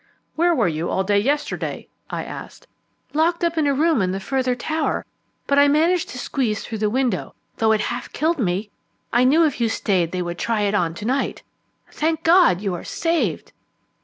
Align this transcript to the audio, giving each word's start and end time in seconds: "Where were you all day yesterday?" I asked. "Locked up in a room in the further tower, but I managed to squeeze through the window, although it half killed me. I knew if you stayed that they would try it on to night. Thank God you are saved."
"Where 0.33 0.55
were 0.55 0.67
you 0.67 0.89
all 0.89 1.03
day 1.03 1.19
yesterday?" 1.19 1.87
I 2.09 2.23
asked. 2.23 2.65
"Locked 3.13 3.43
up 3.43 3.55
in 3.55 3.67
a 3.67 3.73
room 3.75 4.01
in 4.01 4.09
the 4.13 4.19
further 4.19 4.55
tower, 4.55 5.05
but 5.45 5.59
I 5.59 5.67
managed 5.67 6.09
to 6.09 6.17
squeeze 6.17 6.65
through 6.65 6.79
the 6.79 6.89
window, 6.89 7.35
although 7.53 7.71
it 7.71 7.81
half 7.81 8.11
killed 8.11 8.39
me. 8.39 8.71
I 9.13 9.23
knew 9.25 9.45
if 9.45 9.61
you 9.61 9.69
stayed 9.69 10.05
that 10.05 10.11
they 10.13 10.21
would 10.23 10.39
try 10.39 10.61
it 10.61 10.73
on 10.73 10.95
to 10.95 11.05
night. 11.05 11.43
Thank 11.91 12.23
God 12.23 12.61
you 12.61 12.73
are 12.73 12.83
saved." 12.83 13.51